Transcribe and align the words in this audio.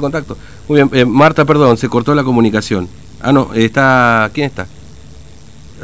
contacto. 0.00 0.38
Muy 0.68 0.76
bien, 0.82 0.90
eh, 0.94 1.04
Marta, 1.04 1.44
perdón, 1.44 1.76
se 1.76 1.88
cortó 1.88 2.14
la 2.14 2.24
comunicación. 2.24 2.88
Ah, 3.22 3.30
no, 3.30 3.50
está. 3.54 4.30
¿Quién 4.32 4.46
está? 4.46 4.66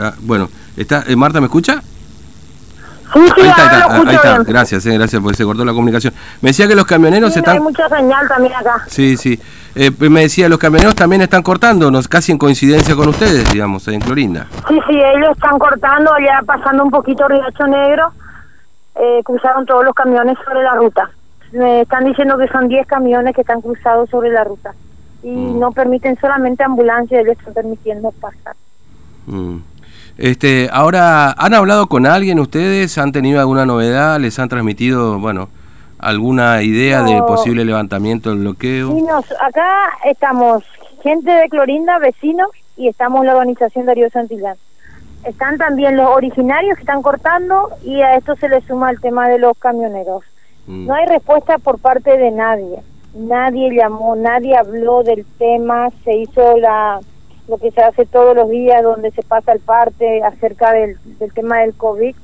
Ah, 0.00 0.14
bueno, 0.20 0.48
está. 0.78 1.04
eh, 1.06 1.14
Marta, 1.14 1.40
¿me 1.40 1.46
escucha? 1.46 1.82
Sí, 3.12 3.20
sí, 3.20 3.40
ahí 3.42 3.48
está, 3.48 3.94
ahí 3.94 4.14
está, 4.14 4.36
ahí. 4.36 4.42
Gracias, 4.46 4.86
eh, 4.86 4.94
gracias, 4.94 5.20
porque 5.22 5.36
se 5.36 5.44
cortó 5.44 5.62
la 5.64 5.72
comunicación. 5.72 6.14
Me 6.40 6.50
decía 6.50 6.66
que 6.66 6.74
los 6.74 6.86
camioneros 6.86 7.32
Sí, 7.34 7.38
están. 7.40 7.54
Hay 7.54 7.60
mucha 7.60 7.86
señal 7.90 8.26
también 8.28 8.54
acá. 8.54 8.84
Sí, 8.88 9.16
sí. 9.18 9.38
Eh, 9.74 9.90
me 9.98 10.22
decía, 10.22 10.48
los 10.48 10.58
camioneros 10.58 10.94
también 10.94 11.20
están 11.22 11.42
cortando, 11.42 11.90
casi 12.08 12.32
en 12.32 12.38
coincidencia 12.38 12.96
con 12.96 13.08
ustedes, 13.08 13.50
digamos, 13.52 13.86
en 13.88 14.00
Clorinda. 14.00 14.46
Sí, 14.68 14.78
sí, 14.88 14.94
ellos 14.94 15.30
están 15.36 15.58
cortando 15.58 16.12
allá, 16.14 16.40
pasando 16.46 16.82
un 16.82 16.90
poquito 16.90 17.28
Riacho 17.28 17.66
Negro. 17.66 18.10
Eh, 18.96 19.20
cruzaron 19.24 19.64
todos 19.66 19.84
los 19.84 19.94
camiones 19.94 20.36
sobre 20.44 20.62
la 20.62 20.74
ruta. 20.74 21.10
Me 21.52 21.82
están 21.82 22.04
diciendo 22.04 22.36
que 22.38 22.48
son 22.48 22.68
10 22.68 22.86
camiones 22.86 23.34
que 23.34 23.40
están 23.42 23.60
cruzados 23.60 24.08
sobre 24.10 24.30
la 24.30 24.44
ruta. 24.44 24.74
Y 25.22 25.30
Mm. 25.30 25.58
no 25.58 25.72
permiten 25.72 26.16
solamente 26.20 26.62
ambulancias, 26.62 27.22
ellos 27.24 27.36
están 27.38 27.54
permitiendo 27.54 28.10
pasar. 28.12 28.54
Mm. 29.26 29.58
Este, 30.16 30.68
ahora, 30.72 31.32
¿han 31.32 31.54
hablado 31.54 31.86
con 31.86 32.06
alguien 32.06 32.40
ustedes? 32.40 32.98
¿Han 32.98 33.12
tenido 33.12 33.40
alguna 33.40 33.64
novedad? 33.66 34.18
¿Les 34.20 34.38
han 34.38 34.48
transmitido, 34.48 35.18
bueno, 35.18 35.48
alguna 35.98 36.62
idea 36.62 37.02
de 37.02 37.14
No. 37.16 37.26
posible 37.26 37.64
levantamiento 37.64 38.30
del 38.30 38.40
bloqueo? 38.40 38.96
Y 38.96 39.02
nos, 39.02 39.24
acá 39.40 39.90
estamos 40.04 40.64
gente 41.02 41.30
de 41.30 41.48
Clorinda, 41.48 41.98
vecinos, 41.98 42.48
y 42.76 42.88
estamos 42.88 43.24
la 43.24 43.32
organización 43.34 43.86
Darío 43.86 44.08
Santillán. 44.10 44.56
Están 45.24 45.58
también 45.58 45.96
los 45.96 46.08
originarios 46.08 46.76
que 46.76 46.82
están 46.82 47.02
cortando 47.02 47.70
y 47.84 48.00
a 48.02 48.16
esto 48.16 48.36
se 48.36 48.48
le 48.48 48.60
suma 48.62 48.90
el 48.90 49.00
tema 49.00 49.28
de 49.28 49.38
los 49.40 49.56
camioneros. 49.58 50.22
Mm. 50.68 50.86
No 50.86 50.94
hay 50.94 51.06
respuesta 51.06 51.58
por 51.58 51.78
parte 51.78 52.16
de 52.16 52.30
nadie. 52.30 52.78
Nadie 53.14 53.74
llamó, 53.74 54.14
nadie 54.14 54.56
habló 54.56 55.02
del 55.02 55.24
tema, 55.38 55.88
se 56.04 56.14
hizo 56.16 56.58
la 56.58 57.00
lo 57.48 57.56
que 57.56 57.70
se 57.70 57.80
hace 57.80 58.04
todos 58.04 58.36
los 58.36 58.50
días 58.50 58.82
donde 58.82 59.10
se 59.10 59.22
pasa 59.22 59.52
el 59.52 59.60
parte 59.60 60.22
acerca 60.22 60.72
del, 60.72 60.98
del 61.18 61.32
tema 61.32 61.60
del 61.60 61.72
COVID. 61.72 62.14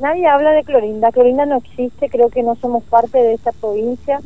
Nadie 0.00 0.26
habla 0.26 0.52
de 0.52 0.64
Clorinda. 0.64 1.12
Clorinda 1.12 1.44
no 1.44 1.58
existe, 1.58 2.08
creo 2.08 2.30
que 2.30 2.42
no 2.42 2.54
somos 2.54 2.82
parte 2.84 3.18
de 3.18 3.34
esta 3.34 3.52
provincia. 3.52 4.20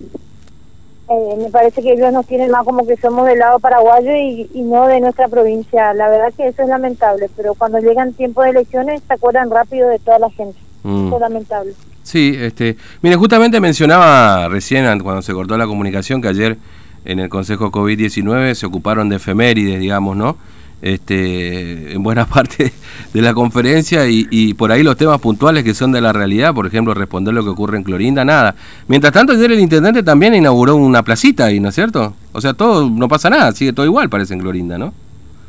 Eh, 1.08 1.36
me 1.38 1.50
parece 1.50 1.82
que 1.82 1.92
ellos 1.92 2.12
nos 2.12 2.26
tienen 2.26 2.50
más 2.50 2.64
como 2.64 2.86
que 2.86 2.96
somos 2.96 3.26
del 3.26 3.40
lado 3.40 3.58
paraguayo 3.58 4.12
y, 4.14 4.48
y 4.54 4.62
no 4.62 4.86
de 4.86 5.00
nuestra 5.00 5.26
provincia. 5.26 5.92
La 5.94 6.08
verdad 6.08 6.32
que 6.36 6.46
eso 6.46 6.62
es 6.62 6.68
lamentable, 6.68 7.28
pero 7.36 7.54
cuando 7.54 7.78
llegan 7.78 8.12
tiempos 8.12 8.44
de 8.44 8.50
elecciones 8.50 9.02
se 9.06 9.14
acuerdan 9.14 9.50
rápido 9.50 9.88
de 9.88 9.98
toda 9.98 10.20
la 10.20 10.30
gente. 10.30 10.58
Mm. 10.84 11.06
Eso 11.06 11.16
es 11.16 11.20
lamentable. 11.20 11.74
Sí, 12.06 12.36
este, 12.38 12.76
mire, 13.02 13.16
justamente 13.16 13.58
mencionaba 13.60 14.48
recién 14.48 14.84
an- 14.86 15.00
cuando 15.00 15.22
se 15.22 15.32
cortó 15.32 15.58
la 15.58 15.66
comunicación 15.66 16.22
que 16.22 16.28
ayer 16.28 16.56
en 17.04 17.18
el 17.18 17.28
Consejo 17.28 17.72
COVID-19 17.72 18.54
se 18.54 18.64
ocuparon 18.64 19.08
de 19.08 19.16
efemérides, 19.16 19.80
digamos, 19.80 20.16
¿no? 20.16 20.36
Este, 20.82 21.92
en 21.94 22.02
buena 22.04 22.24
parte 22.28 22.72
de 23.12 23.22
la 23.22 23.34
conferencia 23.34 24.06
y, 24.06 24.28
y 24.30 24.54
por 24.54 24.70
ahí 24.70 24.84
los 24.84 24.96
temas 24.96 25.20
puntuales 25.20 25.64
que 25.64 25.74
son 25.74 25.90
de 25.90 26.00
la 26.00 26.12
realidad, 26.12 26.54
por 26.54 26.66
ejemplo, 26.68 26.94
responder 26.94 27.34
lo 27.34 27.42
que 27.42 27.50
ocurre 27.50 27.76
en 27.76 27.82
Clorinda, 27.82 28.24
nada. 28.24 28.54
Mientras 28.86 29.12
tanto, 29.12 29.32
ayer 29.32 29.50
el 29.50 29.58
intendente 29.58 30.04
también 30.04 30.32
inauguró 30.36 30.76
una 30.76 31.02
placita 31.02 31.46
ahí, 31.46 31.58
¿no 31.58 31.70
es 31.70 31.74
cierto? 31.74 32.14
O 32.32 32.40
sea, 32.40 32.54
todo, 32.54 32.88
no 32.88 33.08
pasa 33.08 33.28
nada, 33.30 33.50
sigue 33.50 33.72
todo 33.72 33.84
igual, 33.84 34.08
parece 34.08 34.34
en 34.34 34.40
Clorinda, 34.40 34.78
¿no? 34.78 34.94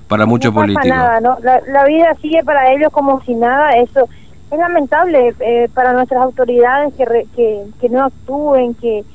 Para 0.07 0.25
muchos 0.25 0.51
no 0.51 0.55
pasa 0.55 0.65
políticos. 0.73 0.89
nada, 0.97 1.19
¿no? 1.21 1.37
La, 1.43 1.59
la 1.71 1.85
vida 1.85 2.15
sigue 2.19 2.41
para 2.43 2.73
ellos 2.73 2.91
como 2.91 3.21
si 3.25 3.35
nada. 3.35 3.77
Eso 3.77 4.09
es 4.49 4.59
lamentable 4.59 5.35
eh, 5.39 5.69
para 5.73 5.93
nuestras 5.93 6.23
autoridades 6.23 6.93
que, 6.95 7.05
re- 7.05 7.27
que, 7.33 7.65
que 7.79 7.89
no 7.89 8.05
actúen, 8.05 8.75
que, 8.75 9.05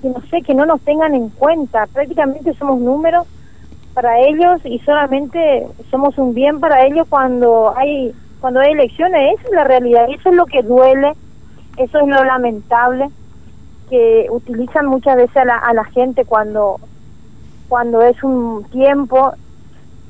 que 0.00 0.08
no 0.08 0.20
sé, 0.30 0.42
que 0.42 0.54
no 0.54 0.66
nos 0.66 0.82
tengan 0.82 1.14
en 1.14 1.30
cuenta. 1.30 1.86
Prácticamente 1.88 2.54
somos 2.54 2.80
números 2.80 3.26
para 3.94 4.18
ellos 4.20 4.60
y 4.64 4.80
solamente 4.80 5.66
somos 5.90 6.16
un 6.18 6.34
bien 6.34 6.60
para 6.60 6.84
ellos 6.86 7.06
cuando 7.08 7.74
hay 7.76 8.14
cuando 8.38 8.60
hay 8.60 8.72
elecciones. 8.72 9.22
Esa 9.38 9.48
es 9.48 9.54
la 9.54 9.64
realidad. 9.64 10.06
Eso 10.10 10.30
es 10.30 10.36
lo 10.36 10.46
que 10.46 10.62
duele. 10.62 11.14
Eso 11.76 11.98
es 12.00 12.06
lo 12.08 12.24
lamentable 12.24 13.10
que 13.88 14.26
utilizan 14.30 14.86
muchas 14.86 15.16
veces 15.16 15.36
a 15.36 15.44
la, 15.44 15.56
a 15.58 15.74
la 15.74 15.84
gente 15.86 16.24
cuando 16.26 16.80
cuando 17.68 18.02
es 18.02 18.22
un 18.22 18.64
tiempo 18.70 19.32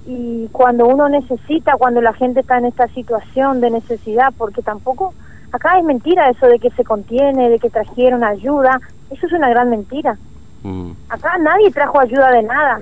y 0.04 0.48
cuando 0.48 0.86
uno 0.86 1.08
necesita, 1.08 1.76
cuando 1.76 2.00
la 2.00 2.12
gente 2.12 2.40
está 2.40 2.58
en 2.58 2.66
esta 2.66 2.88
situación 2.88 3.60
de 3.60 3.70
necesidad, 3.70 4.32
porque 4.36 4.62
tampoco, 4.62 5.14
acá 5.52 5.78
es 5.78 5.84
mentira 5.84 6.28
eso 6.28 6.46
de 6.46 6.58
que 6.58 6.70
se 6.70 6.84
contiene, 6.84 7.48
de 7.48 7.58
que 7.58 7.70
trajeron 7.70 8.24
ayuda, 8.24 8.80
eso 9.10 9.26
es 9.26 9.32
una 9.32 9.48
gran 9.50 9.70
mentira. 9.70 10.16
Mm. 10.64 10.92
Acá 11.08 11.38
nadie 11.38 11.70
trajo 11.70 12.00
ayuda 12.00 12.32
de 12.32 12.42
nada. 12.42 12.80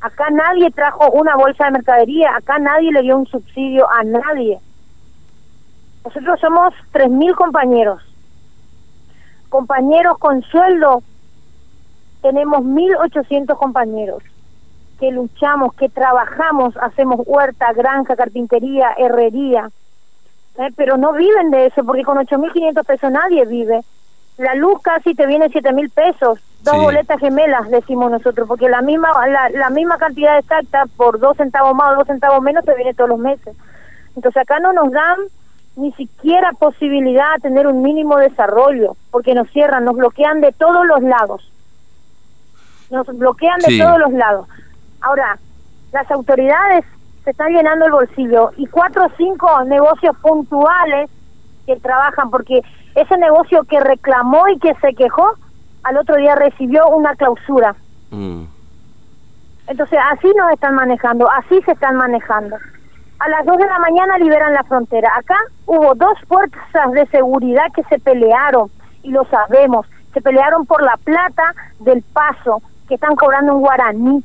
Acá 0.00 0.30
nadie 0.30 0.70
trajo 0.70 1.10
una 1.12 1.34
bolsa 1.34 1.64
de 1.64 1.70
mercadería, 1.72 2.36
acá 2.36 2.58
nadie 2.58 2.92
le 2.92 3.02
dio 3.02 3.16
un 3.16 3.26
subsidio 3.26 3.90
a 3.90 4.04
nadie. 4.04 4.60
Nosotros 6.04 6.38
somos 6.38 6.74
3.000 6.92 7.34
compañeros. 7.34 8.02
Compañeros 9.48 10.18
con 10.18 10.42
sueldo, 10.42 11.02
tenemos 12.20 12.60
1.800 12.60 13.56
compañeros 13.56 14.22
que 15.04 15.12
luchamos, 15.12 15.74
que 15.74 15.90
trabajamos, 15.90 16.74
hacemos 16.78 17.20
huerta, 17.26 17.72
granja, 17.74 18.16
carpintería, 18.16 18.88
herrería, 18.96 19.68
¿eh? 20.56 20.70
pero 20.76 20.96
no 20.96 21.12
viven 21.12 21.50
de 21.50 21.66
eso, 21.66 21.84
porque 21.84 22.04
con 22.04 22.16
8.500 22.16 22.84
pesos 22.86 23.10
nadie 23.10 23.44
vive. 23.44 23.82
La 24.38 24.54
luz 24.54 24.80
casi 24.82 25.14
te 25.14 25.26
viene 25.26 25.50
7.000 25.50 25.90
pesos, 25.90 26.38
dos 26.62 26.74
Sí. 26.74 26.80
boletas 26.80 27.20
gemelas, 27.20 27.68
decimos 27.68 28.10
nosotros, 28.10 28.48
porque 28.48 28.70
la 28.70 28.80
misma 28.80 29.10
la, 29.28 29.50
la 29.50 29.68
misma 29.68 29.98
cantidad 29.98 30.38
exacta, 30.38 30.84
por 30.96 31.18
dos 31.20 31.36
centavos 31.36 31.74
más 31.74 31.92
o 31.92 31.96
dos 31.96 32.06
centavos 32.06 32.40
menos, 32.42 32.64
te 32.64 32.74
viene 32.74 32.94
todos 32.94 33.10
los 33.10 33.18
meses. 33.18 33.54
Entonces 34.16 34.40
acá 34.40 34.58
no 34.58 34.72
nos 34.72 34.90
dan 34.90 35.18
ni 35.76 35.92
siquiera 35.92 36.52
posibilidad 36.52 37.34
de 37.34 37.42
tener 37.42 37.66
un 37.66 37.82
mínimo 37.82 38.16
desarrollo, 38.16 38.96
porque 39.10 39.34
nos 39.34 39.50
cierran, 39.50 39.84
nos 39.84 39.96
bloquean 39.96 40.40
de 40.40 40.52
todos 40.52 40.86
los 40.86 41.02
lados. 41.02 41.50
Nos 42.90 43.06
bloquean 43.06 43.58
de 43.60 43.66
Sí. 43.66 43.78
todos 43.78 43.98
los 43.98 44.12
lados. 44.12 44.46
Ahora, 45.04 45.38
las 45.92 46.10
autoridades 46.10 46.84
se 47.24 47.30
están 47.30 47.52
llenando 47.52 47.84
el 47.84 47.92
bolsillo 47.92 48.52
y 48.56 48.66
cuatro 48.66 49.04
o 49.04 49.10
cinco 49.16 49.64
negocios 49.64 50.16
puntuales 50.18 51.10
que 51.66 51.76
trabajan, 51.76 52.30
porque 52.30 52.62
ese 52.94 53.16
negocio 53.18 53.64
que 53.64 53.80
reclamó 53.80 54.48
y 54.48 54.58
que 54.58 54.74
se 54.80 54.94
quejó, 54.94 55.34
al 55.82 55.98
otro 55.98 56.16
día 56.16 56.34
recibió 56.36 56.88
una 56.88 57.14
clausura. 57.16 57.74
Mm. 58.10 58.44
Entonces, 59.66 59.98
así 60.10 60.28
nos 60.36 60.52
están 60.52 60.74
manejando, 60.74 61.30
así 61.30 61.60
se 61.62 61.72
están 61.72 61.96
manejando. 61.96 62.56
A 63.18 63.28
las 63.28 63.44
2 63.44 63.58
de 63.58 63.66
la 63.66 63.78
mañana 63.78 64.18
liberan 64.18 64.54
la 64.54 64.64
frontera. 64.64 65.10
Acá 65.16 65.36
hubo 65.66 65.94
dos 65.94 66.18
fuerzas 66.26 66.92
de 66.92 67.06
seguridad 67.06 67.66
que 67.74 67.82
se 67.84 67.98
pelearon, 67.98 68.70
y 69.02 69.10
lo 69.10 69.24
sabemos. 69.26 69.86
Se 70.14 70.22
pelearon 70.22 70.64
por 70.64 70.82
la 70.82 70.96
plata 70.96 71.54
del 71.80 72.02
paso, 72.02 72.62
que 72.88 72.94
están 72.94 73.16
cobrando 73.16 73.54
un 73.54 73.60
guaraní. 73.60 74.24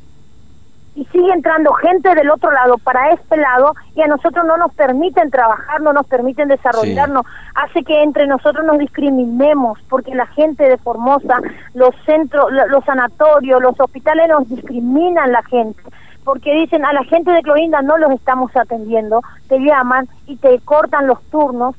Y 1.00 1.06
sigue 1.14 1.32
entrando 1.32 1.72
gente 1.74 2.14
del 2.14 2.30
otro 2.30 2.52
lado 2.52 2.78
para 2.78 3.12
este 3.14 3.38
lado, 3.38 3.74
y 3.96 4.02
a 4.02 4.08
nosotros 4.08 4.44
no 4.46 4.58
nos 4.58 4.74
permiten 4.74 5.32
trabajar, 5.32 5.80
no 5.80 5.94
nos 5.94 6.06
permiten 6.08 6.50
desarrollarnos. 6.50 7.26
Hace 7.56 7.84
que 7.84 8.04
entre 8.04 8.28
nosotros 8.28 8.66
nos 8.66 8.78
discriminemos, 8.80 9.80
porque 9.90 10.14
la 10.14 10.26
gente 10.28 10.68
de 10.68 10.78
Formosa, 10.78 11.40
los 11.74 11.96
centros, 12.06 12.52
lo- 12.52 12.68
los 12.68 12.84
sanatorios, 12.84 13.62
los 13.62 13.80
hospitales 13.80 14.28
nos 14.28 14.50
discriminan 14.50 15.32
la 15.32 15.44
gente 15.44 15.82
porque 16.26 16.54
dicen 16.54 16.84
a 16.86 16.94
la 16.94 17.04
gente 17.06 17.32
de 17.32 17.42
Clorinda 17.42 17.82
no 17.82 17.98
los 17.98 18.12
estamos 18.12 18.56
atendiendo, 18.56 19.22
te 19.48 19.58
llaman 19.60 20.08
y 20.28 20.36
te 20.36 20.60
cortan 20.60 21.08
los 21.08 21.20
turnos 21.32 21.76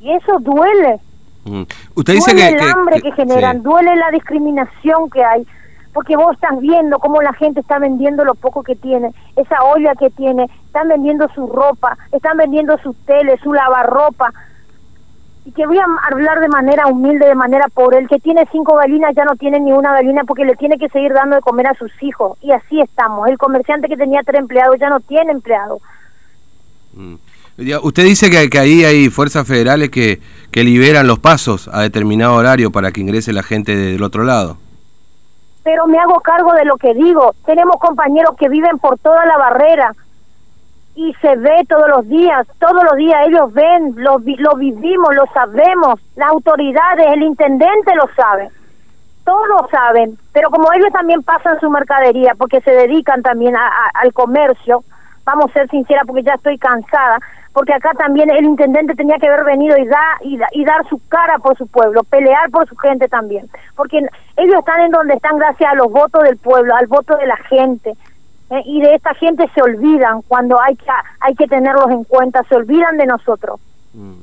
y 0.00 0.12
eso 0.12 0.38
duele, 0.40 0.98
Mm. 1.46 1.62
Usted 1.94 2.12
dice 2.12 2.32
duele 2.32 2.48
que... 2.48 2.54
el 2.54 2.60
que- 2.60 2.70
hambre 2.70 2.96
que, 2.96 3.02
que- 3.02 3.12
generan, 3.12 3.56
sí. 3.58 3.62
duele 3.62 3.96
la 3.96 4.10
discriminación 4.10 5.08
que 5.08 5.24
hay, 5.24 5.46
porque 5.92 6.16
vos 6.16 6.32
estás 6.32 6.58
viendo 6.60 6.98
cómo 6.98 7.20
la 7.22 7.32
gente 7.32 7.60
está 7.60 7.78
vendiendo 7.78 8.24
lo 8.24 8.34
poco 8.34 8.62
que 8.62 8.76
tiene, 8.76 9.10
esa 9.36 9.62
olla 9.64 9.94
que 9.94 10.10
tiene, 10.10 10.46
están 10.66 10.88
vendiendo 10.88 11.28
su 11.34 11.46
ropa, 11.46 11.96
están 12.12 12.36
vendiendo 12.36 12.78
su 12.78 12.94
tele, 13.06 13.38
su 13.42 13.52
lavarropa, 13.52 14.32
y 15.44 15.52
que 15.52 15.66
voy 15.66 15.78
a 15.78 15.86
hablar 16.10 16.40
de 16.40 16.48
manera 16.48 16.86
humilde, 16.86 17.26
de 17.26 17.34
manera 17.34 17.66
pobre. 17.72 17.98
El 17.98 18.08
que 18.08 18.18
tiene 18.18 18.46
cinco 18.52 18.76
gallinas 18.76 19.14
ya 19.16 19.24
no 19.24 19.36
tiene 19.36 19.58
ni 19.58 19.72
una 19.72 19.92
gallina 19.92 20.22
porque 20.24 20.44
le 20.44 20.54
tiene 20.54 20.76
que 20.76 20.88
seguir 20.90 21.12
dando 21.12 21.36
de 21.36 21.42
comer 21.42 21.66
a 21.66 21.74
sus 21.74 21.90
hijos. 22.02 22.36
Y 22.42 22.52
así 22.52 22.80
estamos. 22.80 23.26
El 23.28 23.38
comerciante 23.38 23.88
que 23.88 23.96
tenía 23.96 24.20
tres 24.22 24.40
empleados 24.40 24.76
ya 24.78 24.90
no 24.90 25.00
tiene 25.00 25.32
empleado. 25.32 25.80
Mm. 26.92 27.14
Usted 27.82 28.04
dice 28.04 28.30
que, 28.30 28.48
que 28.48 28.58
ahí 28.58 28.84
hay 28.84 29.10
fuerzas 29.10 29.46
federales 29.46 29.90
que, 29.90 30.20
que 30.50 30.62
liberan 30.64 31.06
los 31.06 31.18
pasos 31.18 31.68
a 31.72 31.82
determinado 31.82 32.34
horario 32.34 32.70
para 32.70 32.92
que 32.92 33.00
ingrese 33.00 33.32
la 33.32 33.42
gente 33.42 33.76
del 33.76 34.02
otro 34.02 34.24
lado. 34.24 34.58
Pero 35.62 35.86
me 35.86 35.98
hago 35.98 36.20
cargo 36.20 36.52
de 36.52 36.64
lo 36.64 36.76
que 36.76 36.94
digo. 36.94 37.34
Tenemos 37.44 37.76
compañeros 37.76 38.36
que 38.38 38.48
viven 38.48 38.78
por 38.78 38.98
toda 38.98 39.26
la 39.26 39.36
barrera 39.36 39.92
y 40.94 41.14
se 41.20 41.36
ve 41.36 41.64
todos 41.68 41.88
los 41.88 42.08
días. 42.08 42.46
Todos 42.58 42.82
los 42.84 42.96
días 42.96 43.26
ellos 43.26 43.52
ven, 43.52 43.94
lo, 43.96 44.18
lo 44.18 44.56
vivimos, 44.56 45.14
lo 45.14 45.26
sabemos. 45.34 46.00
Las 46.16 46.30
autoridades, 46.30 47.06
el 47.12 47.22
intendente 47.22 47.94
lo 47.94 48.08
sabe. 48.14 48.50
todos 49.24 49.70
saben, 49.70 50.18
pero 50.32 50.50
como 50.50 50.72
ellos 50.72 50.90
también 50.92 51.22
pasan 51.22 51.60
su 51.60 51.70
mercadería, 51.70 52.34
porque 52.36 52.60
se 52.62 52.72
dedican 52.72 53.22
también 53.22 53.54
al 53.56 54.12
comercio, 54.12 54.82
vamos 55.24 55.50
a 55.50 55.52
ser 55.52 55.68
sinceras 55.68 56.04
porque 56.06 56.22
ya 56.22 56.34
estoy 56.34 56.58
cansada, 56.58 57.18
porque 57.52 57.74
acá 57.74 57.92
también 57.94 58.30
el 58.30 58.44
intendente 58.44 58.94
tenía 58.94 59.18
que 59.18 59.26
haber 59.26 59.44
venido 59.44 59.76
y, 59.76 59.84
da, 59.86 60.18
y, 60.52 60.64
dar 60.64 60.88
su 60.88 61.00
cara 61.08 61.38
por 61.38 61.56
su 61.56 61.66
pueblo, 61.66 62.04
pelear 62.04 62.50
por 62.50 62.68
su 62.68 62.76
gente 62.76 63.08
también, 63.08 63.48
porque 63.76 63.98
ellos 64.36 64.56
están 64.58 64.80
en 64.82 64.92
donde 64.92 65.14
están 65.14 65.38
gracias 65.38 65.72
a 65.72 65.74
los 65.74 65.90
votos 65.90 66.22
del 66.22 66.36
pueblo, 66.36 66.74
al 66.76 66.86
voto 66.86 67.16
de 67.16 67.26
la 67.26 67.36
gente, 67.36 67.90
¿eh? 68.50 68.62
y 68.64 68.80
de 68.80 68.94
esta 68.94 69.14
gente 69.14 69.50
se 69.54 69.62
olvidan 69.62 70.22
cuando 70.22 70.60
hay 70.60 70.76
que, 70.76 70.86
hay 71.20 71.34
que 71.34 71.46
tenerlos 71.48 71.90
en 71.90 72.04
cuenta, 72.04 72.44
se 72.44 72.54
olvidan 72.54 72.96
de 72.96 73.06
nosotros. 73.06 73.60
Mm. 73.94 74.22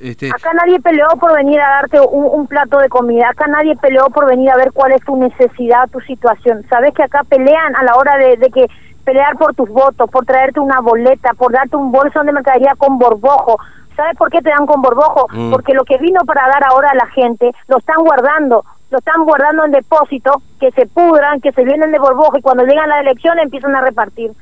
Este... 0.00 0.30
Acá 0.30 0.52
nadie 0.54 0.80
peleó 0.80 1.06
por 1.20 1.32
venir 1.34 1.60
a 1.60 1.68
darte 1.68 2.00
un, 2.00 2.48
plato 2.48 2.78
de 2.78 2.88
comida, 2.88 3.28
acá 3.28 3.46
nadie 3.46 3.76
peleó 3.76 4.06
por 4.06 4.26
venir 4.26 4.50
a 4.50 4.56
ver 4.56 4.72
cuál 4.72 4.90
es 4.92 5.04
tu 5.04 5.16
necesidad, 5.16 5.88
tu 5.90 6.00
situación. 6.00 6.64
Sabes 6.68 6.92
que 6.92 7.04
acá 7.04 7.22
pelean 7.22 7.76
a 7.76 7.84
la 7.84 7.94
hora 7.94 8.16
de, 8.16 8.36
de 8.36 8.50
que 8.50 8.66
pelear 9.04 9.36
por 9.36 9.54
tus 9.54 9.68
votos, 9.68 10.08
por 10.10 10.24
traerte 10.24 10.60
una 10.60 10.80
boleta, 10.80 11.34
por 11.34 11.52
darte 11.52 11.76
un 11.76 11.92
bolso 11.92 12.22
de 12.22 12.32
mercadería 12.32 12.74
con 12.76 12.98
borbojo. 12.98 13.58
¿Sabes 13.96 14.16
por 14.16 14.30
qué 14.30 14.40
te 14.40 14.50
dan 14.50 14.66
con 14.66 14.80
borbojo? 14.80 15.26
Mm. 15.32 15.50
Porque 15.50 15.74
lo 15.74 15.84
que 15.84 15.98
vino 15.98 16.20
para 16.24 16.46
dar 16.48 16.64
ahora 16.64 16.90
a 16.90 16.94
la 16.94 17.06
gente 17.08 17.52
lo 17.68 17.78
están 17.78 18.02
guardando, 18.02 18.64
lo 18.90 18.98
están 18.98 19.24
guardando 19.24 19.64
en 19.64 19.72
depósito, 19.72 20.42
que 20.58 20.70
se 20.72 20.86
pudran, 20.86 21.40
que 21.40 21.52
se 21.52 21.64
vienen 21.64 21.92
de 21.92 21.98
borbojo 21.98 22.38
y 22.38 22.42
cuando 22.42 22.64
llegan 22.64 22.88
las 22.88 23.00
elecciones 23.00 23.44
empiezan 23.44 23.74
a 23.74 23.82
repartir. 23.82 24.32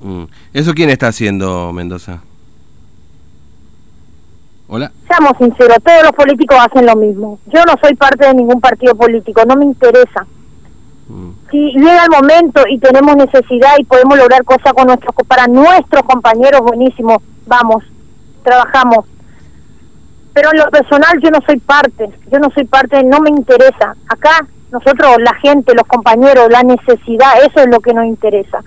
Mm. 0.00 0.24
¿Eso 0.52 0.74
quién 0.74 0.90
está 0.90 1.08
haciendo, 1.08 1.72
Mendoza? 1.72 2.20
Hola. 4.70 4.92
Seamos 5.08 5.32
sinceros, 5.38 5.78
todos 5.82 6.02
los 6.02 6.12
políticos 6.12 6.58
hacen 6.60 6.84
lo 6.84 6.94
mismo. 6.94 7.38
Yo 7.46 7.64
no 7.64 7.72
soy 7.82 7.94
parte 7.94 8.26
de 8.26 8.34
ningún 8.34 8.60
partido 8.60 8.94
político, 8.94 9.42
no 9.46 9.56
me 9.56 9.64
interesa. 9.64 10.26
Si 11.50 11.72
llega 11.72 12.04
el 12.04 12.10
momento 12.10 12.62
y 12.68 12.78
tenemos 12.78 13.16
necesidad 13.16 13.72
y 13.78 13.84
podemos 13.84 14.18
lograr 14.18 14.44
cosas 14.44 14.72
con 14.74 14.86
nuestros 14.86 15.14
para 15.26 15.46
nuestros 15.46 16.02
compañeros 16.02 16.60
buenísimos, 16.60 17.18
vamos, 17.46 17.84
trabajamos. 18.42 19.06
Pero 20.34 20.50
en 20.52 20.58
lo 20.58 20.70
personal 20.70 21.18
yo 21.22 21.30
no 21.30 21.38
soy 21.46 21.58
parte, 21.58 22.10
yo 22.30 22.38
no 22.38 22.50
soy 22.50 22.64
parte, 22.64 23.02
no 23.02 23.20
me 23.20 23.30
interesa. 23.30 23.96
Acá 24.08 24.46
nosotros, 24.70 25.16
la 25.20 25.34
gente, 25.36 25.74
los 25.74 25.86
compañeros, 25.86 26.48
la 26.50 26.62
necesidad, 26.62 27.38
eso 27.40 27.60
es 27.60 27.66
lo 27.68 27.80
que 27.80 27.94
nos 27.94 28.04
interesa. 28.04 28.62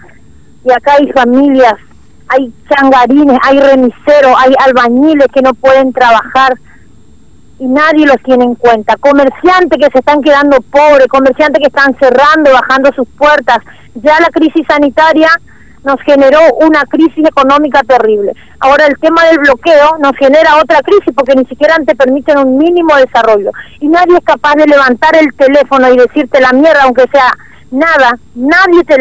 Y 0.65 0.71
acá 0.71 0.93
hay 0.99 1.11
familias, 1.11 1.75
hay 2.27 2.51
changarines, 2.69 3.37
hay 3.43 3.59
remiseros, 3.59 4.33
hay 4.37 4.53
albañiles 4.65 5.27
que 5.33 5.41
no 5.41 5.53
pueden 5.53 5.93
trabajar 5.93 6.57
y 7.61 7.67
nadie 7.67 8.07
los 8.07 8.17
tiene 8.23 8.43
en 8.43 8.55
cuenta. 8.55 8.95
Comerciantes 8.95 9.77
que 9.77 9.91
se 9.91 9.99
están 9.99 10.23
quedando 10.23 10.57
pobres, 10.71 11.05
comerciantes 11.07 11.59
que 11.59 11.67
están 11.67 11.95
cerrando, 11.99 12.51
bajando 12.51 12.91
sus 12.93 13.07
puertas. 13.09 13.59
Ya 13.93 14.19
la 14.19 14.29
crisis 14.29 14.65
sanitaria 14.67 15.29
nos 15.83 16.01
generó 16.01 16.39
una 16.59 16.83
crisis 16.85 17.23
económica 17.23 17.83
terrible. 17.83 18.33
Ahora 18.59 18.87
el 18.87 18.97
tema 18.97 19.25
del 19.25 19.37
bloqueo 19.37 19.99
nos 19.99 20.17
genera 20.17 20.55
otra 20.55 20.81
crisis 20.81 21.13
porque 21.15 21.35
ni 21.35 21.45
siquiera 21.45 21.75
te 21.85 21.93
permiten 21.93 22.39
un 22.39 22.57
mínimo 22.57 22.95
desarrollo. 22.95 23.51
Y 23.79 23.89
nadie 23.89 24.17
es 24.17 24.25
capaz 24.25 24.55
de 24.55 24.65
levantar 24.65 25.15
el 25.17 25.31
teléfono 25.35 25.93
y 25.93 25.97
decirte 25.97 26.41
la 26.41 26.53
mierda, 26.53 26.81
aunque 26.85 27.05
sea 27.11 27.31
nada. 27.69 28.17
Nadie 28.33 28.83
te, 28.85 28.97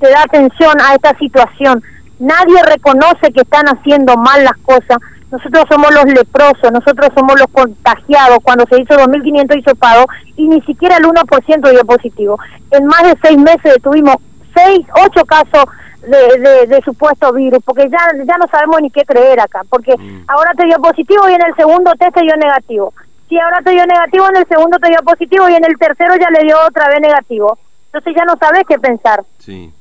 te 0.00 0.08
da 0.08 0.22
atención 0.22 0.80
a 0.80 0.94
esta 0.94 1.14
situación. 1.18 1.82
Nadie 2.18 2.62
reconoce 2.62 3.30
que 3.34 3.42
están 3.42 3.66
haciendo 3.66 4.16
mal 4.16 4.44
las 4.44 4.56
cosas 4.62 4.96
nosotros 5.32 5.64
somos 5.68 5.94
los 5.94 6.04
leprosos, 6.04 6.70
nosotros 6.70 7.08
somos 7.14 7.40
los 7.40 7.48
contagiados 7.50 8.38
cuando 8.42 8.66
se 8.68 8.82
hizo 8.82 8.94
2.500 8.94 9.58
hisopados 9.58 10.04
y 10.36 10.46
ni 10.46 10.60
siquiera 10.60 10.98
el 10.98 11.04
1% 11.04 11.70
dio 11.70 11.84
positivo. 11.86 12.38
En 12.70 12.84
más 12.84 13.02
de 13.02 13.16
seis 13.22 13.38
meses 13.38 13.76
tuvimos 13.82 14.16
seis, 14.54 14.86
ocho 14.94 15.24
casos 15.24 15.64
de, 16.02 16.66
de, 16.66 16.82
supuesto 16.82 17.32
virus, 17.32 17.62
porque 17.64 17.88
ya, 17.88 17.98
ya 18.26 18.36
no 18.36 18.46
sabemos 18.50 18.82
ni 18.82 18.90
qué 18.90 19.04
creer 19.04 19.40
acá, 19.40 19.62
porque 19.70 19.96
mm. 19.96 20.24
ahora 20.28 20.52
te 20.54 20.66
dio 20.66 20.76
positivo 20.78 21.26
y 21.30 21.32
en 21.32 21.42
el 21.42 21.54
segundo 21.54 21.92
test 21.98 22.14
te 22.14 22.22
dio 22.22 22.36
negativo. 22.36 22.92
Si 23.28 23.38
ahora 23.38 23.62
te 23.64 23.70
dio 23.70 23.86
negativo, 23.86 24.28
en 24.28 24.36
el 24.36 24.46
segundo 24.46 24.78
te 24.78 24.88
dio 24.88 24.98
positivo 25.02 25.48
y 25.48 25.54
en 25.54 25.64
el 25.64 25.78
tercero 25.78 26.14
ya 26.20 26.28
le 26.30 26.44
dio 26.44 26.56
otra 26.68 26.88
vez 26.88 27.00
negativo. 27.00 27.56
Entonces 27.86 28.14
ya 28.14 28.24
no 28.26 28.36
sabes 28.38 28.64
qué 28.68 28.78
pensar. 28.78 29.22
Sí. 29.38 29.72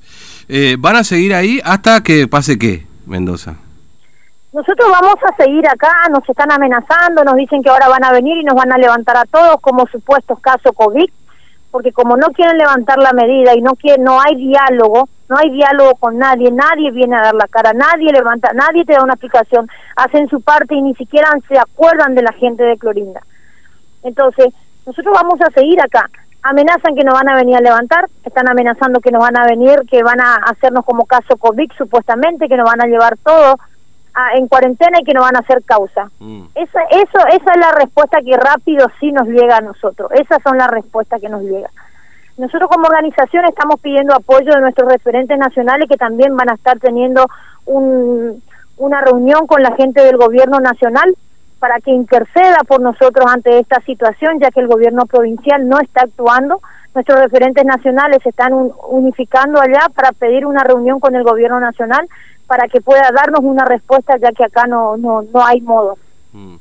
Eh, 0.48 0.78
¿Van 0.80 0.96
a 0.96 1.04
seguir 1.04 1.34
ahí 1.34 1.60
hasta 1.66 2.02
que 2.04 2.28
pase 2.30 2.58
qué, 2.58 2.86
Mendoza? 3.06 3.58
Nosotros 4.54 4.92
vamos 4.92 5.16
a 5.24 5.36
seguir 5.42 5.66
acá, 5.66 5.94
nos 6.10 6.28
están 6.28 6.52
amenazando, 6.52 7.24
nos 7.24 7.36
dicen 7.36 7.64
que 7.64 7.70
ahora 7.70 7.88
van 7.88 8.04
a 8.04 8.12
venir 8.12 8.38
y 8.38 8.44
nos 8.44 8.56
van 8.56 8.74
a 8.74 8.78
levantar 8.78 9.16
a 9.16 9.24
todos 9.24 9.62
como 9.62 9.88
supuestos 9.88 10.42
casos 10.42 10.74
COVID, 10.76 11.10
porque 11.72 11.94
como 11.94 12.18
no 12.18 12.28
quieren 12.34 12.58
levantar 12.58 12.98
la 12.98 13.14
medida 13.14 13.56
y 13.56 13.62
no 13.62 13.76
quieren, 13.76 14.04
no 14.04 14.20
hay 14.20 14.36
diálogo, 14.36 15.08
no 15.30 15.38
hay 15.38 15.52
diálogo 15.52 15.96
con 15.96 16.18
nadie, 16.18 16.52
nadie 16.52 16.92
viene 16.92 17.16
a 17.16 17.22
dar 17.22 17.36
la 17.36 17.48
cara, 17.48 17.72
nadie 17.72 18.12
levanta, 18.12 18.52
nadie 18.54 18.84
te 18.84 18.92
da 18.92 19.04
una 19.04 19.14
explicación, 19.14 19.70
hacen 19.96 20.28
su 20.28 20.42
parte 20.42 20.76
y 20.76 20.82
ni 20.82 20.96
siquiera 20.96 21.30
se 21.48 21.58
acuerdan 21.58 22.14
de 22.14 22.24
la 22.24 22.34
gente 22.34 22.62
de 22.64 22.78
Clorinda. 22.78 23.22
Entonces, 24.04 24.54
nosotros 24.86 25.14
vamos 25.14 25.40
a 25.40 25.50
seguir 25.52 25.80
acá. 25.80 26.10
Amenazan 26.44 26.96
que 26.96 27.06
nos 27.06 27.14
van 27.14 27.30
a 27.30 27.36
venir 27.36 27.56
a 27.56 27.62
levantar, 27.62 28.10
están 28.26 28.50
amenazando 28.50 29.00
que 29.00 29.12
nos 29.12 29.22
van 29.22 29.38
a 29.38 29.46
venir, 29.46 29.84
que 29.90 30.04
van 30.04 30.20
a 30.20 30.36
hacernos 30.48 30.84
como 30.84 31.06
caso 31.06 31.38
COVID 31.38 31.72
supuestamente, 31.78 32.50
que 32.50 32.58
nos 32.58 32.70
van 32.70 32.82
a 32.82 32.88
llevar 32.88 33.16
todo 33.24 33.56
en 34.36 34.48
cuarentena 34.48 35.00
y 35.00 35.04
que 35.04 35.14
no 35.14 35.22
van 35.22 35.36
a 35.36 35.40
hacer 35.40 35.64
causa. 35.64 36.10
Mm. 36.20 36.44
Esa, 36.56 36.82
eso, 36.92 37.20
esa 37.28 37.52
es 37.52 37.60
la 37.60 37.72
respuesta 37.72 38.20
que 38.22 38.36
rápido 38.38 38.88
sí 39.00 39.12
nos 39.12 39.28
llega 39.28 39.58
a 39.58 39.62
nosotros. 39.62 40.12
Esas 40.14 40.42
son 40.44 40.58
las 40.58 40.70
respuestas 40.70 41.22
que 41.22 41.30
nos 41.30 41.42
llegan. 41.42 41.72
Nosotros 42.38 42.70
como 42.70 42.88
organización 42.88 43.46
estamos 43.46 43.80
pidiendo 43.80 44.16
apoyo 44.16 44.54
de 44.54 44.62
nuestros 44.62 44.92
referentes 44.92 45.38
nacionales 45.38 45.88
que 45.90 45.98
también 45.98 46.36
van 46.36 46.50
a 46.50 46.56
estar 46.56 46.80
teniendo 46.80 47.28
un, 47.66 48.42
una 48.78 49.02
reunión 49.02 49.48
con 49.48 49.62
la 49.62 49.76
gente 49.76 50.02
del 50.02 50.18
gobierno 50.18 50.60
nacional 50.60 51.14
para 51.62 51.80
que 51.80 51.92
interceda 51.92 52.58
por 52.68 52.82
nosotros 52.82 53.24
ante 53.28 53.60
esta 53.60 53.80
situación, 53.82 54.40
ya 54.40 54.50
que 54.50 54.62
el 54.62 54.68
gobierno 54.68 55.06
provincial 55.06 55.70
no 55.70 55.80
está 55.80 56.02
actuando. 56.02 56.60
Nuestros 56.96 57.20
referentes 57.20 57.64
nacionales 57.64 58.18
se 58.24 58.30
están 58.30 58.52
unificando 58.90 59.62
allá 59.62 59.88
para 59.94 60.12
pedir 60.12 60.48
una 60.48 60.64
reunión 60.64 61.00
con 61.00 61.16
el 61.16 61.24
gobierno 61.24 61.60
nacional 61.60 62.10
para 62.48 62.68
que 62.68 62.82
pueda 62.82 63.12
darnos 63.16 63.42
una 63.44 63.64
respuesta, 63.64 64.18
ya 64.18 64.32
que 64.32 64.44
acá 64.44 64.66
no, 64.66 64.98
no, 64.98 65.22
no 65.22 65.46
hay 65.46 65.62
modo. 65.62 66.00
Mm. 66.34 66.56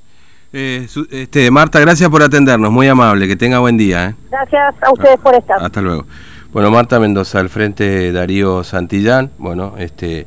Eh, 0.53 0.87
este, 1.11 1.51
Marta, 1.51 1.81
gracias 1.81 2.11
por 2.11 2.23
atendernos, 2.23 2.71
muy 2.71 2.87
amable, 2.87 3.27
que 3.27 3.37
tenga 3.37 3.59
buen 3.61 3.79
día. 3.79 4.11
¿eh? 4.11 4.15
Gracias 4.31 4.75
a 4.83 4.93
ustedes 4.93 5.19
por 5.21 5.35
estar. 5.35 5.65
Hasta 5.65 5.81
luego. 5.81 6.05
Bueno, 6.53 6.71
Marta 6.71 7.01
Mendoza, 7.01 7.41
al 7.41 7.49
frente 7.49 8.13
Darío 8.13 8.65
Santillán, 8.65 9.31
bueno, 9.39 9.77
este, 9.79 10.27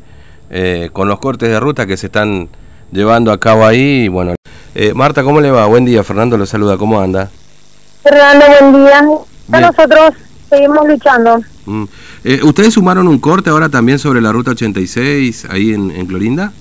eh, 0.50 0.89
con 0.91 1.07
los 1.07 1.19
cortes 1.19 1.50
de 1.50 1.59
ruta 1.59 1.86
que 1.86 1.95
se 1.95 2.07
están 2.07 2.50
llevando 2.91 3.31
a 3.31 3.39
cabo 3.39 3.65
ahí, 3.65 4.07
bueno. 4.07 4.33
Marta, 4.96 5.24
¿cómo 5.24 5.39
le 5.39 5.51
va? 5.51 5.65
Buen 5.68 5.86
día, 5.86 6.03
Fernando 6.03 6.38
lo 6.38 6.46
saluda, 6.46 6.77
¿cómo 6.77 7.00
anda? 7.00 7.30
Fernando, 8.01 8.46
buen 8.60 8.86
día. 8.86 9.01
Nosotros 9.48 10.13
seguimos 10.50 10.88
luchando. 10.88 11.39
Mm. 11.65 11.84
Eh, 12.24 12.39
¿Ustedes 12.44 12.74
sumaron 12.74 13.08
un 13.08 13.20
corte 13.20 13.50
ahora 13.50 13.70
también 13.70 14.00
sobre 14.00 14.22
la 14.22 14.32
ruta 14.32 14.51
86 14.51 15.48
ahí 15.50 15.74
en, 15.74 15.92
en 15.92 16.06
Clorinda? 16.06 16.51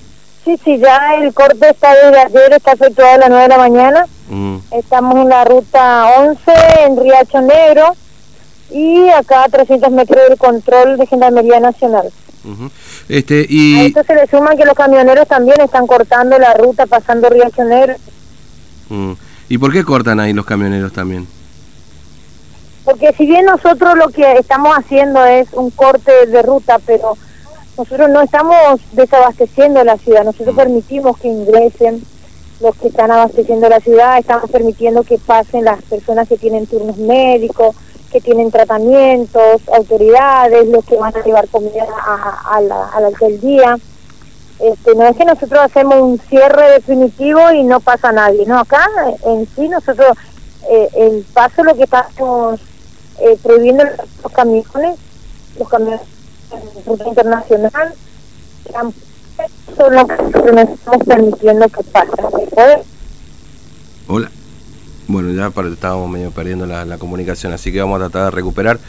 Sí, 0.43 0.59
sí, 0.63 0.77
ya 0.77 1.15
el 1.21 1.33
corte 1.33 1.69
está 1.69 1.93
desde 1.95 2.19
ayer, 2.19 2.53
está 2.53 2.73
efectuado 2.73 3.13
a 3.13 3.17
las 3.17 3.29
9 3.29 3.43
de 3.43 3.49
la 3.49 3.57
mañana. 3.57 4.05
Mm. 4.29 4.57
Estamos 4.71 5.15
en 5.15 5.29
la 5.29 5.45
ruta 5.45 6.05
11 6.19 6.41
en 6.85 7.01
Riacho 7.01 7.41
Negro 7.41 7.95
y 8.71 9.09
acá 9.09 9.43
a 9.45 9.49
300 9.49 9.91
metros 9.91 10.19
del 10.27 10.37
control 10.37 10.97
de 10.97 11.07
Gendarmería 11.07 11.59
Nacional. 11.59 12.11
Este, 13.09 13.45
y... 13.47 13.79
A 13.79 13.83
esto 13.85 14.03
se 14.03 14.15
le 14.15 14.27
suman 14.27 14.57
que 14.57 14.65
los 14.65 14.75
camioneros 14.75 15.27
también 15.27 15.59
están 15.61 15.87
cortando 15.87 16.37
la 16.37 16.53
ruta 16.53 16.85
pasando 16.85 17.29
Riacho 17.29 17.63
Negro. 17.63 17.95
Mm. 18.89 19.13
¿Y 19.49 19.57
por 19.57 19.71
qué 19.71 19.83
cortan 19.83 20.19
ahí 20.19 20.33
los 20.33 20.45
camioneros 20.45 20.93
también? 20.93 21.27
Porque 22.85 23.13
si 23.13 23.25
bien 23.25 23.45
nosotros 23.45 23.95
lo 23.97 24.09
que 24.09 24.33
estamos 24.33 24.75
haciendo 24.77 25.23
es 25.25 25.47
un 25.53 25.69
corte 25.71 26.11
de 26.27 26.41
ruta, 26.41 26.79
pero 26.85 27.17
nosotros 27.77 28.09
no 28.09 28.21
estamos 28.21 28.81
desabasteciendo 28.91 29.83
la 29.83 29.97
ciudad, 29.97 30.25
nosotros 30.25 30.55
permitimos 30.55 31.17
que 31.17 31.29
ingresen 31.29 32.03
los 32.59 32.75
que 32.75 32.87
están 32.87 33.11
abasteciendo 33.11 33.67
la 33.69 33.79
ciudad, 33.79 34.17
estamos 34.17 34.49
permitiendo 34.49 35.03
que 35.03 35.17
pasen 35.17 35.65
las 35.65 35.81
personas 35.83 36.27
que 36.27 36.37
tienen 36.37 36.67
turnos 36.67 36.97
médicos, 36.97 37.75
que 38.13 38.21
tienen 38.21 38.51
tratamientos, 38.51 39.61
autoridades, 39.75 40.67
los 40.67 40.85
que 40.85 40.95
van 40.95 41.15
a 41.17 41.23
llevar 41.23 41.47
comida 41.49 41.83
a, 42.45 42.61
la, 42.61 42.85
a 42.89 43.01
la 43.01 43.07
alcaldía. 43.07 43.77
Este, 44.59 44.93
no 44.95 45.07
es 45.07 45.17
que 45.17 45.25
nosotros 45.25 45.59
hacemos 45.61 45.95
un 45.99 46.19
cierre 46.19 46.73
definitivo 46.73 47.51
y 47.51 47.63
no 47.63 47.79
pasa 47.79 48.11
nadie, 48.11 48.45
no, 48.45 48.59
acá 48.59 48.87
en 49.25 49.47
sí 49.55 49.67
nosotros 49.67 50.15
eh, 50.69 50.87
el 50.95 51.25
paso 51.33 51.63
lo 51.63 51.75
que 51.75 51.83
estamos 51.83 52.59
eh, 53.19 53.37
prohibiendo 53.41 53.83
los 54.23 54.31
camiones, 54.31 54.97
los 55.57 55.67
camiones 55.67 56.01
internacional, 57.07 57.93
son 59.75 59.95
los 59.95 60.07
que 60.07 60.73
estamos 60.73 61.07
permitiendo 61.07 61.67
que 61.67 61.83
pasen. 61.83 62.83
Hola. 64.07 64.29
Bueno, 65.07 65.31
ya 65.33 65.51
estábamos 65.69 66.09
medio 66.09 66.31
perdiendo 66.31 66.65
la, 66.65 66.97
comunicación, 66.97 67.53
así 67.53 67.71
que 67.71 67.79
vamos 67.81 68.01
a 68.01 68.09
tratar 68.09 68.25
de 68.25 68.31
recuperar. 68.31 68.79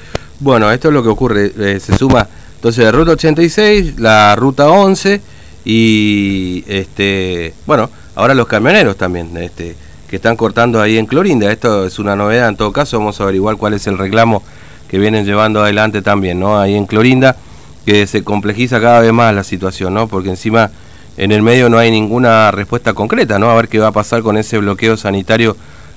Bueno, 0.40 0.70
esto 0.70 0.88
es 0.88 0.94
lo 0.94 1.02
que 1.02 1.08
ocurre, 1.08 1.52
eh, 1.58 1.80
se 1.80 1.96
suma 1.96 2.28
entonces 2.64 2.82
la 2.82 2.92
ruta 2.92 3.10
86, 3.10 3.98
la 3.98 4.34
ruta 4.36 4.70
11 4.70 5.20
y 5.66 6.64
este, 6.66 7.52
bueno, 7.66 7.90
ahora 8.14 8.32
los 8.32 8.46
camioneros 8.46 8.96
también, 8.96 9.36
este, 9.36 9.76
que 10.08 10.16
están 10.16 10.34
cortando 10.34 10.80
ahí 10.80 10.96
en 10.96 11.04
Clorinda. 11.04 11.52
Esto 11.52 11.84
es 11.84 11.98
una 11.98 12.16
novedad 12.16 12.48
en 12.48 12.56
todo 12.56 12.72
caso, 12.72 12.98
vamos 12.98 13.20
a 13.20 13.24
averiguar 13.24 13.56
cuál 13.58 13.74
es 13.74 13.86
el 13.86 13.98
reclamo 13.98 14.42
que 14.88 14.98
vienen 14.98 15.26
llevando 15.26 15.62
adelante 15.62 16.00
también, 16.00 16.40
¿no? 16.40 16.58
Ahí 16.58 16.74
en 16.74 16.86
Clorinda, 16.86 17.36
que 17.84 18.06
se 18.06 18.24
complejiza 18.24 18.80
cada 18.80 19.00
vez 19.00 19.12
más 19.12 19.34
la 19.34 19.44
situación, 19.44 19.92
¿no? 19.92 20.08
Porque 20.08 20.30
encima 20.30 20.70
en 21.18 21.32
el 21.32 21.42
medio 21.42 21.68
no 21.68 21.76
hay 21.76 21.90
ninguna 21.90 22.50
respuesta 22.50 22.94
concreta, 22.94 23.38
¿no? 23.38 23.50
A 23.50 23.56
ver 23.56 23.68
qué 23.68 23.78
va 23.78 23.88
a 23.88 23.92
pasar 23.92 24.22
con 24.22 24.38
ese 24.38 24.56
bloqueo 24.56 24.96
sanitario 24.96 25.54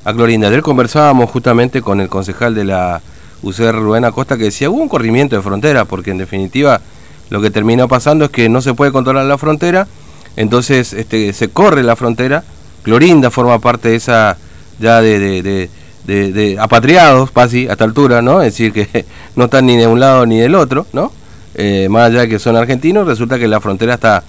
a 0.07 0.13
Clorinda. 0.13 0.47
Ayer 0.47 0.61
conversábamos 0.61 1.29
justamente 1.29 1.81
con 1.81 1.99
el 1.99 2.07
concejal 2.07 2.55
de 2.55 2.63
la 2.63 3.01
UCR 3.43 3.75
Rubén 3.75 4.05
Acosta 4.05 4.37
que 4.37 4.45
decía 4.45 4.69
hubo 4.69 4.81
un 4.81 4.87
corrimiento 4.87 5.35
de 5.35 5.41
frontera, 5.41 5.83
porque 5.83 6.11
en 6.11 6.17
definitiva 6.17 6.79
lo 7.29 7.41
que 7.41 7.51
terminó 7.51 7.89
pasando 7.89 8.23
es 8.23 8.31
que 8.31 8.47
no 8.47 8.61
se 8.61 8.73
puede 8.73 8.93
controlar 8.93 9.25
la 9.25 9.37
frontera, 9.37 9.85
entonces 10.37 10.93
este, 10.93 11.33
se 11.33 11.49
corre 11.49 11.83
la 11.83 11.97
frontera, 11.97 12.45
Clorinda 12.83 13.29
forma 13.29 13.59
parte 13.59 13.89
de 13.89 13.95
esa 13.97 14.37
ya 14.79 15.01
de, 15.01 15.19
de, 15.19 15.69
de, 16.05 16.57
apatriados, 16.57 17.31
casi 17.31 17.67
a 17.67 17.73
esta 17.73 17.83
altura, 17.83 18.21
¿no? 18.21 18.41
Es 18.41 18.53
decir, 18.53 18.71
que 18.71 19.05
no 19.35 19.45
están 19.45 19.65
ni 19.65 19.75
de 19.75 19.87
un 19.87 19.99
lado 19.99 20.25
ni 20.25 20.39
del 20.39 20.55
otro, 20.55 20.87
¿no? 20.93 21.11
Eh, 21.53 21.87
más 21.89 22.11
allá 22.11 22.21
de 22.21 22.29
que 22.29 22.39
son 22.39 22.55
argentinos, 22.55 23.05
resulta 23.05 23.37
que 23.37 23.49
la 23.49 23.59
frontera 23.59 23.95
está 23.95 24.23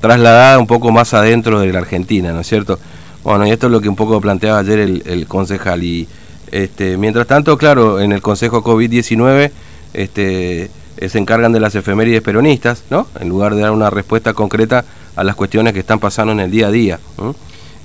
trasladada 0.00 0.60
un 0.60 0.68
poco 0.68 0.92
más 0.92 1.12
adentro 1.12 1.58
de 1.58 1.72
la 1.72 1.80
Argentina, 1.80 2.32
¿no 2.32 2.42
es 2.42 2.46
cierto? 2.46 2.78
Bueno, 3.24 3.46
y 3.46 3.50
esto 3.50 3.66
es 3.66 3.72
lo 3.72 3.80
que 3.80 3.88
un 3.88 3.96
poco 3.96 4.20
planteaba 4.20 4.58
ayer 4.58 4.78
el, 4.78 5.26
concejal. 5.26 5.82
Y 5.82 6.06
este, 6.52 6.96
mientras 6.98 7.26
tanto, 7.26 7.56
claro, 7.58 8.00
en 8.00 8.12
el 8.12 8.20
Consejo 8.20 8.62
COVID-19 8.62 9.50
este, 9.94 10.70
eh, 10.98 11.08
se 11.08 11.18
encargan 11.18 11.52
de 11.52 11.58
las 11.58 11.74
efemérides 11.74 12.22
peronistas, 12.22 12.84
¿no? 12.90 13.06
En 13.18 13.28
lugar 13.28 13.54
de 13.54 13.62
dar 13.62 13.72
una 13.72 13.90
respuesta 13.90 14.34
concreta 14.34 14.84
a 15.16 15.24
las 15.24 15.34
cuestiones 15.34 15.72
que 15.72 15.80
están 15.80 15.98
pasando 15.98 16.32
en 16.32 16.40
el 16.40 16.50
día 16.50 16.68
a 16.68 16.70
día. 16.70 17.00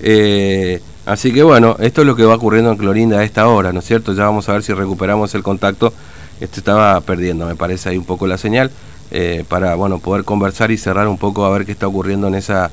Eh, 0.02 0.82
así 1.06 1.32
que 1.32 1.42
bueno, 1.42 1.78
esto 1.80 2.02
es 2.02 2.08
lo 2.08 2.16
que 2.16 2.26
va 2.26 2.36
ocurriendo 2.36 2.72
en 2.72 2.78
Clorinda 2.78 3.20
a 3.20 3.24
esta 3.24 3.48
hora, 3.48 3.72
¿no 3.72 3.80
es 3.80 3.86
cierto? 3.86 4.14
Ya 4.14 4.26
vamos 4.26 4.50
a 4.50 4.54
ver 4.54 4.64
si 4.64 4.74
recuperamos 4.74 5.34
el 5.36 5.44
contacto. 5.44 5.94
Este 6.42 6.60
estaba 6.60 7.00
perdiendo, 7.02 7.46
me 7.46 7.56
parece 7.56 7.90
ahí 7.90 7.98
un 7.98 8.06
poco 8.06 8.28
la 8.28 8.38
señal. 8.38 8.72
Eh, 9.12 9.44
para 9.48 9.74
bueno 9.74 9.98
poder 9.98 10.24
conversar 10.24 10.70
y 10.70 10.78
cerrar 10.78 11.08
un 11.08 11.18
poco 11.18 11.44
a 11.44 11.50
ver 11.50 11.66
qué 11.66 11.72
está 11.72 11.88
ocurriendo 11.88 12.28
en 12.28 12.36
esa, 12.36 12.70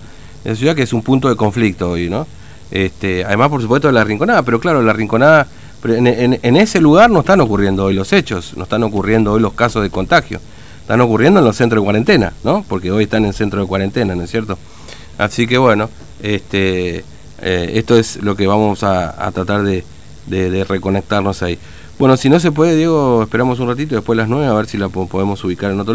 ciudad 0.55 0.77
que 0.77 0.83
es 0.83 0.93
un 0.93 1.03
punto 1.03 1.31
de 1.31 1.37
conflicto 1.37 1.93
hoy, 1.93 2.11
¿no? 2.11 2.27
Este, 2.71 3.25
además, 3.25 3.49
por 3.49 3.63
supuesto, 3.63 3.91
la 3.93 4.05
Rinconada, 4.05 4.43
pero 4.43 4.61
claro, 4.61 4.83
la 4.83 4.93
Rinconada, 4.93 5.47
en, 5.85 6.07
en, 6.43 6.57
ese 6.57 6.81
lugar 6.81 7.11
no 7.11 7.21
están 7.21 7.41
ocurriendo 7.41 7.85
hoy 7.85 7.95
los 7.95 8.13
hechos, 8.13 8.55
no 8.57 8.65
están 8.65 8.83
ocurriendo 8.83 9.33
hoy 9.33 9.41
los 9.41 9.53
casos 9.53 9.83
de 9.83 9.91
contagio, 9.91 10.41
están 10.81 11.01
ocurriendo 11.01 11.41
en 11.41 11.47
los 11.47 11.57
centros 11.57 11.83
de 11.83 11.85
cuarentena, 11.85 12.33
¿no? 12.43 12.65
Porque 12.69 12.91
hoy 12.91 13.05
están 13.05 13.25
en 13.25 13.33
centro 13.33 13.61
de 13.61 13.67
cuarentena, 13.67 14.15
¿no 14.15 14.23
es 14.23 14.31
cierto? 14.31 14.59
Así 15.19 15.47
que 15.47 15.59
bueno, 15.59 15.89
este, 16.23 17.05
eh, 17.41 17.71
esto 17.75 17.97
es 17.97 18.23
lo 18.23 18.37
que 18.37 18.47
vamos 18.47 18.83
a, 18.83 19.31
tratar 19.33 19.63
de, 19.63 19.85
de, 20.27 20.65
reconectarnos 20.65 21.43
ahí. 21.43 21.59
Bueno, 21.99 22.17
si 22.17 22.29
no 22.29 22.41
se 22.41 22.53
puede, 22.53 22.77
Diego, 22.77 23.23
esperamos 23.23 23.59
un 23.61 23.69
ratito, 23.69 23.95
después 23.95 24.17
las 24.17 24.29
nueve, 24.29 24.47
a 24.47 24.53
ver 24.53 24.67
si 24.67 24.77
la 24.77 24.89
podemos 24.89 25.43
ubicar 25.45 25.71
en 25.71 25.81
otro 25.81 25.95